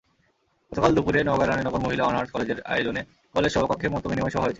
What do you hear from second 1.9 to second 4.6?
Honours কলেজের আয়োজনে college সভাকক্ষে মতবিনিময় সভা হয়েছে।